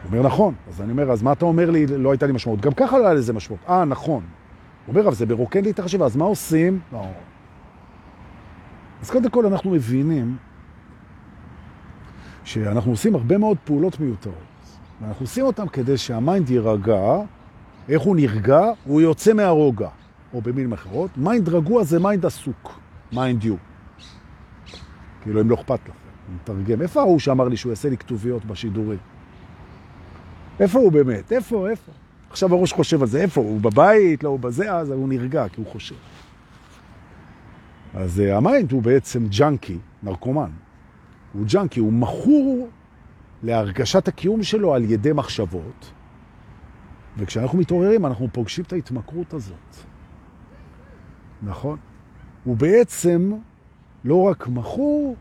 [0.02, 0.54] הוא אומר, נכון.
[0.68, 2.60] אז אני אומר, אז מה אתה אומר לי, לא הייתה לי משמעות?
[2.60, 3.60] גם ככה לא היה לזה משמעות.
[3.68, 4.22] אה, נכון.
[4.86, 6.80] הוא אומר, אבל זה מרוקן לי את החשיבה, אז מה עושים?
[6.92, 7.06] לא.
[9.02, 10.36] אז קודם כל אנחנו מבינים
[12.44, 14.34] שאנחנו עושים הרבה מאוד פעולות מיותרות.
[15.00, 17.16] ואנחנו עושים אותם כדי שה mind יירגע.
[17.88, 18.60] איך הוא נרגע?
[18.84, 19.88] הוא יוצא מהרוגע.
[20.34, 22.80] או במילים אחרות, mind רגוע זה mind עסוק.
[23.12, 23.54] mind you.
[25.22, 25.92] כאילו, אם לא אכפת לכם.
[26.28, 26.82] אני מתרגם.
[26.82, 28.98] איפה ההוא שאמר לי שהוא יעשה לי כתוביות בשידורים?
[30.60, 31.32] איפה הוא באמת?
[31.32, 31.92] איפה, איפה?
[32.30, 33.40] עכשיו הראש חושב על זה, איפה?
[33.40, 34.24] הוא בבית?
[34.24, 34.72] לא, הוא בזה?
[34.72, 35.94] אז הוא נרגע, כי הוא חושב.
[37.94, 40.50] אז uh, ה mind הוא בעצם ג'אנקי, נרקומן.
[41.32, 42.68] הוא ג'אנקי, הוא מכור
[43.42, 45.92] להרגשת הקיום שלו על ידי מחשבות,
[47.18, 49.76] וכשאנחנו מתעוררים אנחנו פוגשים את ההתמכרות הזאת.
[51.42, 51.78] נכון?
[52.44, 53.32] הוא בעצם
[54.04, 55.16] לא רק מכור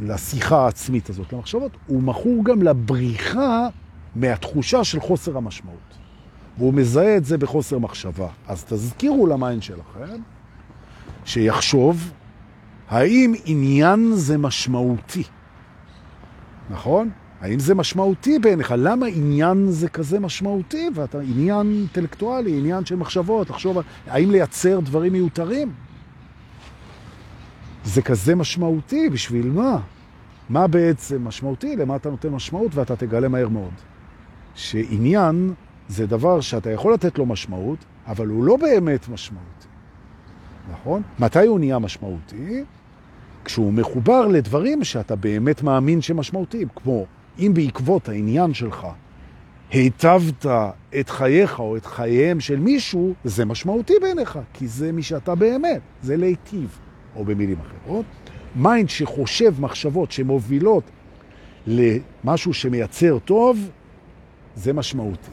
[0.00, 3.68] לשיחה העצמית הזאת, למחשבות, הוא מכור גם לבריחה
[4.16, 5.98] מהתחושה של חוסר המשמעות.
[6.58, 8.28] והוא מזהה את זה בחוסר מחשבה.
[8.48, 10.20] אז תזכירו למיין שלכם
[11.24, 12.12] שיחשוב
[12.88, 15.22] האם עניין זה משמעותי.
[16.70, 17.10] נכון?
[17.40, 18.74] האם זה משמעותי בעיניך?
[18.78, 20.88] למה עניין זה כזה משמעותי?
[20.94, 25.72] ואתה עניין אינטלקטואלי, עניין של מחשבות, לחשוב האם לייצר דברים מיותרים?
[27.84, 29.78] זה כזה משמעותי, בשביל מה?
[30.48, 31.76] מה בעצם משמעותי?
[31.76, 33.72] למה אתה נותן משמעות ואתה תגלה מהר מאוד.
[34.54, 35.52] שעניין
[35.88, 39.68] זה דבר שאתה יכול לתת לו משמעות, אבל הוא לא באמת משמעותי.
[40.72, 41.02] נכון?
[41.18, 42.64] מתי הוא נהיה משמעותי?
[43.44, 47.06] כשהוא מחובר לדברים שאתה באמת מאמין שמשמעותיים, כמו
[47.38, 48.86] אם בעקבות העניין שלך
[49.70, 50.46] היטבת
[51.00, 55.80] את חייך או את חייהם של מישהו, זה משמעותי בעיניך, כי זה מי שאתה באמת,
[56.02, 56.78] זה להיטיב,
[57.16, 58.04] או במילים אחרות.
[58.56, 60.84] mind שחושב מחשבות שמובילות
[61.66, 63.70] למשהו שמייצר טוב,
[64.54, 65.30] זה משמעותי.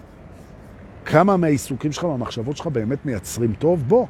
[1.06, 3.84] כמה מהעיסוקים שלך, מהמחשבות שלך באמת מייצרים טוב?
[3.88, 4.08] בוא.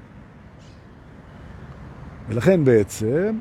[2.30, 3.38] ולכן בעצם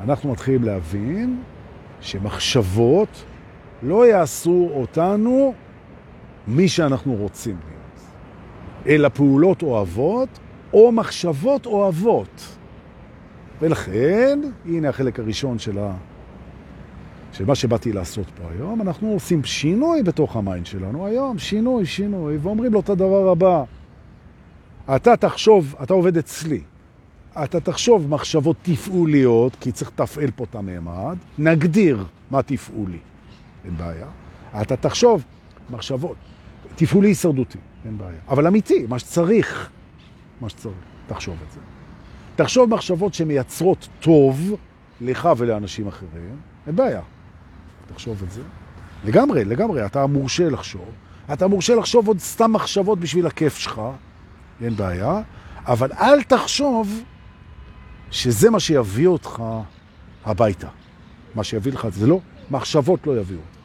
[0.00, 1.42] אנחנו מתחילים להבין
[2.00, 3.24] שמחשבות
[3.82, 5.54] לא יעשו אותנו
[6.48, 8.00] מי שאנחנו רוצים להיות,
[8.86, 10.28] אלא פעולות אוהבות
[10.72, 12.56] או מחשבות אוהבות.
[13.60, 15.92] ולכן, הנה החלק הראשון של ה...
[17.32, 21.86] של מה שבאתי לעשות פה היום, אנחנו עושים שינוי בתוך ה mind שלנו היום, שינוי,
[21.86, 23.64] שינוי, ואומרים לו את הדבר הבא,
[24.96, 26.60] אתה תחשוב, אתה עובד אצלי,
[27.44, 32.98] אתה תחשוב מחשבות תפעוליות, כי צריך לתפעל פה את הממד, נגדיר מה תפעולי,
[33.66, 34.06] אין בעיה.
[34.62, 35.24] אתה תחשוב
[35.70, 36.16] מחשבות,
[36.76, 38.18] תפעולי הישרדותי, אין בעיה.
[38.28, 39.70] אבל אמיתי, מה שצריך,
[40.40, 40.74] מה שצריך,
[41.06, 41.60] תחשוב את זה.
[42.36, 44.54] תחשוב מחשבות שמייצרות טוב
[45.00, 47.00] לך ולאנשים אחרים, אין בעיה.
[47.92, 48.42] תחשוב את זה.
[49.04, 50.90] לגמרי, לגמרי, אתה מורשה לחשוב.
[51.32, 53.80] אתה מורשה לחשוב עוד סתם מחשבות בשביל הכיף שלך,
[54.62, 55.20] אין בעיה,
[55.66, 57.02] אבל אל תחשוב
[58.10, 59.42] שזה מה שיביא אותך
[60.24, 60.68] הביתה.
[61.34, 62.20] מה שיביא לך, זה לא.
[62.50, 63.40] מחשבות לא יביאו.
[63.40, 63.55] לא.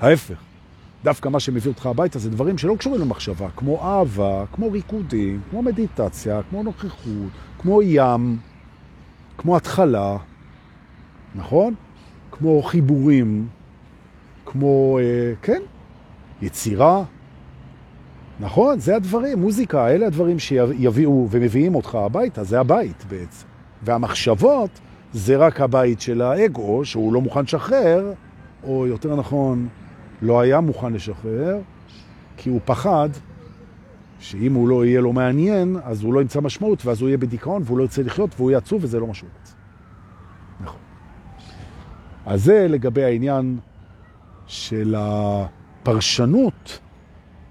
[0.00, 0.36] ההפך,
[1.04, 5.62] דווקא מה שמביא אותך הביתה זה דברים שלא קשורים למחשבה, כמו אהבה, כמו ריקודים, כמו
[5.62, 8.38] מדיטציה, כמו נוכחות, כמו ים,
[9.38, 10.16] כמו התחלה,
[11.34, 11.74] נכון?
[12.30, 13.48] כמו חיבורים,
[14.46, 15.62] כמו, אה, כן,
[16.42, 17.04] יצירה,
[18.40, 18.78] נכון?
[18.78, 23.46] זה הדברים, מוזיקה, אלה הדברים שיביאו ומביאים אותך הביתה, זה הבית בעצם.
[23.82, 24.70] והמחשבות
[25.12, 28.12] זה רק הבית של האגו, שהוא לא מוכן לשחרר,
[28.64, 29.68] או יותר נכון,
[30.22, 31.58] לא היה מוכן לשחרר,
[32.36, 33.08] כי הוא פחד
[34.18, 37.62] שאם הוא לא יהיה לו מעניין, אז הוא לא ימצא משמעות, ואז הוא יהיה בדיכאון,
[37.64, 39.28] והוא לא יצא לחיות, והוא יהיה עצוב, וזה לא משהו.
[40.60, 40.80] נכון.
[42.26, 43.58] אז זה לגבי העניין
[44.46, 46.78] של הפרשנות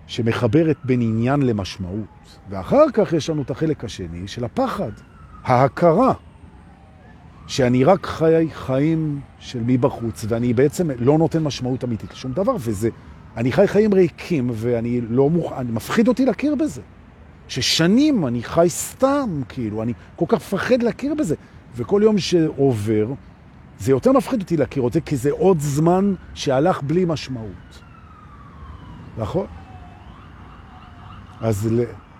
[0.07, 2.39] שמחברת בין עניין למשמעות.
[2.49, 4.91] ואחר כך יש לנו את החלק השני של הפחד,
[5.43, 6.13] ההכרה,
[7.47, 12.89] שאני רק חי חיים של מבחוץ, ואני בעצם לא נותן משמעות אמיתית לשום דבר, וזה,
[13.37, 16.81] אני חי חיים ריקים, ואני לא מוכן, מפחיד אותי להכיר בזה.
[17.47, 21.35] ששנים אני חי סתם, כאילו, אני כל כך מפחד להכיר בזה.
[21.75, 23.07] וכל יום שעובר,
[23.79, 27.81] זה יותר מפחיד אותי להכיר זה, כי זה עוד זמן שהלך בלי משמעות.
[29.17, 29.45] נכון?
[31.41, 31.69] אז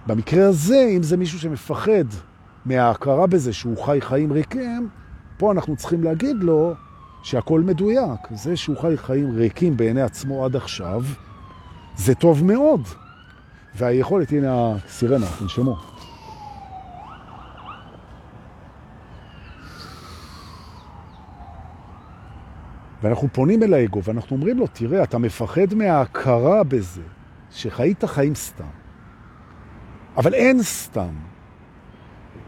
[0.08, 2.06] במקרה הזה, אם זה מישהו שמפחד
[2.66, 4.90] מההכרה בזה שהוא חי חיים ריקים,
[5.38, 6.74] פה אנחנו צריכים להגיד לו
[7.24, 8.20] שהכל מדויק.
[8.32, 11.04] זה שהוא חי חיים ריקים בעיני עצמו עד עכשיו,
[11.96, 12.82] זה טוב מאוד.
[13.76, 15.78] והיכולת, הנה הסירנה, תנשמו.
[23.02, 27.02] ואנחנו פונים אל האגו ואנחנו אומרים לו, תראה, אתה מפחד מההכרה בזה,
[27.52, 28.64] שחיית חיים סתם.
[30.18, 31.35] אבל אין סתם.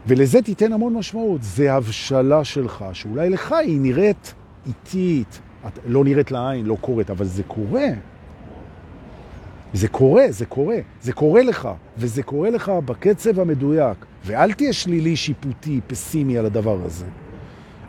[0.06, 1.42] ולזה תיתן המון משמעות.
[1.42, 4.34] זה הבשלה שלך, שאולי לך היא נראית
[4.66, 5.40] איטית,
[5.86, 7.88] לא נראית לעין, לא קורית, אבל זה קורה.
[9.72, 14.06] זה קורה, זה קורה, זה קורה לך, וזה קורה לך בקצב המדויק.
[14.24, 17.06] ואל תהיה שלילי, שיפוטי, פסימי על הדבר הזה.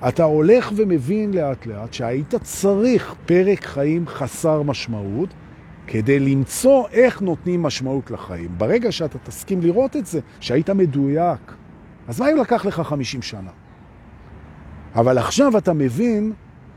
[0.08, 5.30] אתה הולך ומבין לאט לאט שהיית צריך פרק חיים חסר משמעות,
[5.88, 8.50] כדי למצוא איך נותנים משמעות לחיים.
[8.58, 11.54] ברגע שאתה תסכים לראות את זה, שהיית מדויק,
[12.10, 13.52] אז מה אם לקח לך 50 שנה?
[14.95, 16.34] אבל עכשיו אתה מבין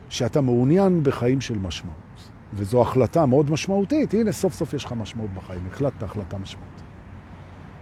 [0.08, 1.96] שאתה מעוניין בחיים של משמעות.
[2.54, 4.14] וזו החלטה מאוד משמעותית.
[4.14, 5.66] הנה, סוף סוף יש לך משמעות בחיים.
[5.72, 6.82] החלטת החלטה משמעותית.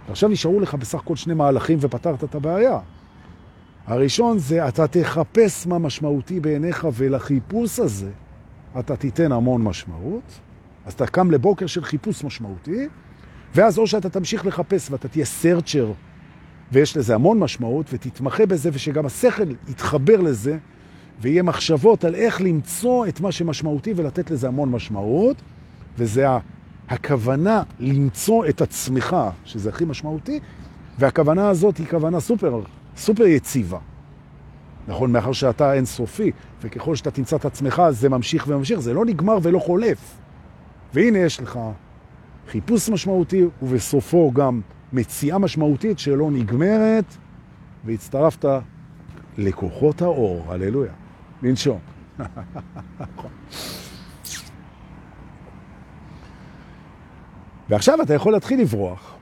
[0.09, 2.79] ועכשיו נשארו לך בסך הכל שני מהלכים ופתרת את הבעיה.
[3.87, 8.11] הראשון זה אתה תחפש מה משמעותי בעיניך, ולחיפוש הזה
[8.79, 10.41] אתה תיתן המון משמעות.
[10.87, 12.89] אז אתה קם לבוקר של חיפוש משמעותי,
[13.55, 15.93] ואז או שאתה תמשיך לחפש ואתה תהיה סרצ'ר,
[16.73, 20.59] ויש לזה המון משמעות, ותתמחה בזה, ושגם השכל יתחבר לזה,
[21.21, 25.37] ויהיה מחשבות על איך למצוא את מה שמשמעותי ולתת לזה המון משמעות,
[25.99, 26.27] וזה
[26.89, 30.41] הכוונה למצוא את עצמך, שזה הכי משמעותי,
[30.99, 32.61] והכוונה הזאת היא כוונה סופר,
[32.97, 33.79] סופר יציבה.
[34.89, 39.39] נכון, מאחר שאתה אינסופי, וככל שאתה תמצא את עצמך, זה ממשיך וממשיך, זה לא נגמר
[39.43, 40.17] ולא חולף.
[40.95, 41.59] והנה יש לך
[42.49, 44.61] חיפוש משמעותי, ובסופו גם
[44.93, 47.05] מציאה משמעותית שלא נגמרת,
[47.85, 48.49] והצטרפת
[49.39, 50.93] לכוחות האור, הללויה.
[51.43, 51.79] לנשום.
[57.69, 59.17] ועכשיו אתה יכול להתחיל לברוח.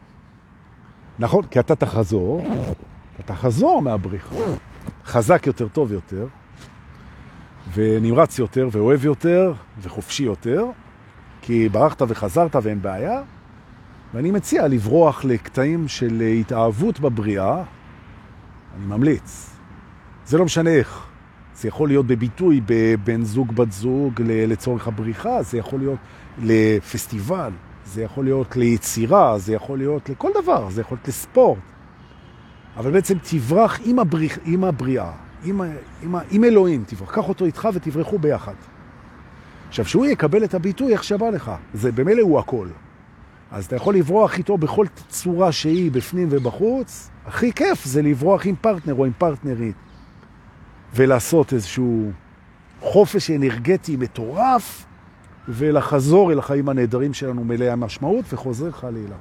[1.19, 2.47] נכון, כי אתה תחזור,
[3.15, 4.35] אתה תחזור מהבריחה.
[5.05, 6.27] חזק יותר, טוב יותר,
[7.75, 9.53] ונמרץ יותר, ואוהב יותר,
[9.83, 10.65] וחופשי יותר,
[11.43, 13.23] כי ברחת וחזרת ואין בעיה,
[14.15, 17.63] ואני מציע לברוח לקטעים של התאהבות בבריאה,
[18.77, 19.51] אני ממליץ.
[20.27, 21.07] זה לא משנה איך.
[21.55, 25.99] זה יכול להיות בביטוי בבן זוג, בת זוג, לצורך הבריחה, זה יכול להיות
[26.43, 27.51] לפסטיבל,
[27.87, 31.59] זה יכול להיות ליצירה, זה יכול להיות לכל דבר, זה יכול להיות לספורט.
[32.77, 35.13] אבל בעצם תברח עם, הבריח, עם הבריאה,
[35.45, 35.61] עם,
[36.03, 38.55] עם, עם אלוהים, תברח, קח אותו איתך ותברחו ביחד.
[39.69, 42.69] עכשיו, שהוא יקבל את הביטוי איך שבא לך, זה במילא הוא הכל.
[43.51, 47.11] אז אתה יכול לברוח איתו בכל צורה שהיא, בפנים ובחוץ.
[47.27, 49.77] הכי כיף זה לברוח עם פרטנר או עם פרטנרית,
[50.95, 52.11] ולעשות איזשהו
[52.81, 54.85] חופש אנרגטי מטורף,
[55.49, 59.17] ולחזור אל החיים הנהדרים שלנו מלאי המשמעות, וחוזר חלילה.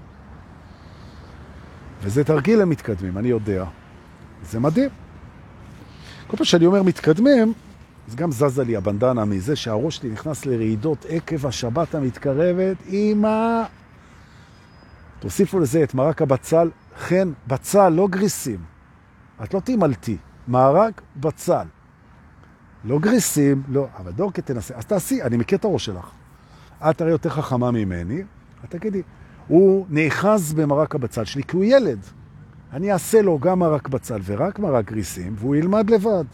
[2.04, 3.66] וזה תרגיל למתקדמים, אני יודע.
[4.44, 4.90] זה מדהים.
[6.28, 7.54] כל פעם שאני אומר מתקדמים,
[8.08, 12.78] אז גם זזה לי הבנדנה מזה שהראש שלי נכנס לרעידות עקב השבת המתקרבת.
[12.90, 13.64] אמא,
[15.20, 18.60] תוסיפו לזה את מרק הבצל, חן, בצל, לא גריסים.
[19.44, 21.66] את לא תימלתי, מרק בצל.
[22.84, 24.76] לא גריסים, לא, אבל דורקה תנסה.
[24.76, 26.12] אז תעשי, אני מכיר את הראש שלך.
[26.90, 28.24] את הרי יותר חכמה ממני,
[28.66, 29.02] את תגידי,
[29.48, 32.00] הוא נאחז במרק הבצל שלי כי הוא ילד.
[32.74, 36.26] אני אעשה לו גם מרק בצל ורק מרק גריסים, והוא ילמד לבד.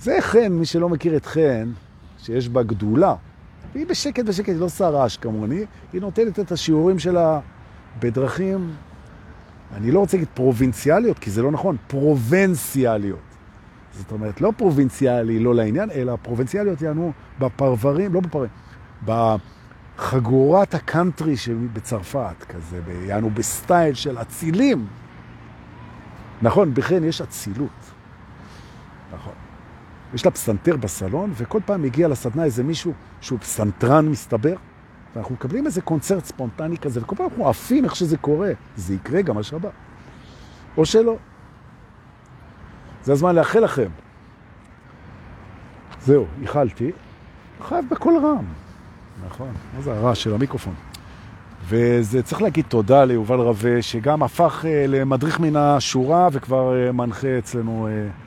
[0.00, 1.72] זה חן, מי שלא מכיר את חן,
[2.18, 3.14] שיש בה גדולה.
[3.76, 7.40] והיא בשקט בשקט, היא לא עושה רעש כמוני, היא נותנת את השיעורים שלה
[7.98, 8.74] בדרכים,
[9.74, 13.18] אני לא רוצה להגיד פרובינציאליות, כי זה לא נכון, פרובנציאליות.
[13.92, 18.50] זאת אומרת, לא פרובינציאלי, לא לעניין, אלא פרובינציאליות יענו בפרברים, לא בפרברים,
[19.04, 21.34] בחגורת הקאנטרי
[21.72, 24.86] בצרפת, כזה, יענו ב style של אצילים.
[26.42, 27.92] נכון, בכן יש אצילות.
[29.14, 29.45] נכון.
[30.14, 34.54] יש לה פסנתר בסלון, וכל פעם מגיע לסדנה איזה מישהו שהוא פסנתרן מסתבר,
[35.14, 38.50] ואנחנו מקבלים איזה קונצרט ספונטני כזה, וכל פעם אנחנו עפים איך שזה קורה.
[38.76, 39.72] זה יקרה גם השבת.
[40.76, 41.16] או שלא.
[43.04, 43.88] זה הזמן לאחל לכם.
[46.02, 46.92] זהו, איחלתי.
[47.68, 48.44] חייב בכל רם.
[49.26, 50.74] נכון, מה זה הרעש של המיקרופון?
[51.68, 57.38] וזה צריך להגיד תודה ליובל רווה, שגם הפך uh, למדריך מן השורה וכבר uh, מנחה
[57.38, 58.25] אצלנו uh,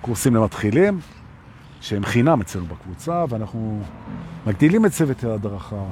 [0.00, 1.00] קורסים למתחילים,
[1.80, 3.82] שהם חינם אצלנו בקבוצה, ואנחנו
[4.46, 5.84] מגדילים את צוות ההדרכה,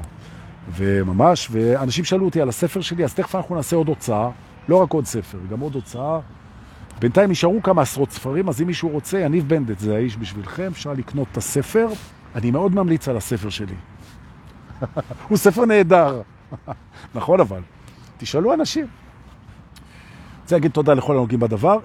[0.77, 4.31] וממש, ואנשים שאלו אותי על הספר שלי, אז תכף אנחנו נעשה עוד הוצאה,
[4.69, 6.21] לא רק עוד ספר, גם עוד הוצאה.
[6.99, 10.93] בינתיים נשארו כמה עשרות ספרים, אז אם מישהו רוצה, יניב בנדט, זה האיש בשבילכם, אפשר
[10.93, 11.89] לקנות את הספר.
[12.35, 13.75] אני מאוד ממליץ על הספר שלי.
[15.29, 16.23] הוא ספר נהדר.
[17.15, 17.61] נכון אבל,
[18.17, 18.87] תשאלו אנשים.
[20.43, 21.79] רוצה להגיד תודה לכל הנוגעים בדבר.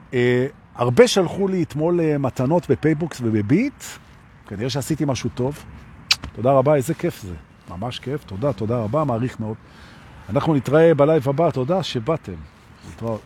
[0.76, 3.84] הרבה שלחו לי אתמול uh, מתנות בפייבוקס ובביט.
[4.48, 5.64] כנראה שעשיתי משהו טוב.
[6.34, 7.36] תודה רבה, איזה כיף זה.
[7.70, 9.56] ממש כיף, תודה, תודה רבה, מעריך מאוד.
[10.30, 12.34] אנחנו נתראה ב live הבא, תודה שבאתם.
[12.90, 13.22] להתראות.